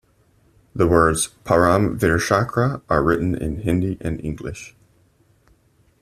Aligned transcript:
The 0.73 0.87
words 0.87 1.27
"Param 1.45 1.93
Vir 1.95 2.17
Chakra" 2.17 2.81
are 2.89 3.03
written 3.03 3.35
in 3.35 3.57
Hindi 3.57 3.99
and 4.01 4.19
English. 4.25 4.75